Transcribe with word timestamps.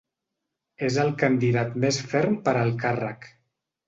És 0.87 0.95
el 1.03 1.11
candidat 1.23 1.75
més 1.83 1.99
ferm 2.13 2.39
per 2.47 2.55
al 2.63 2.73
càrrec. 2.85 3.29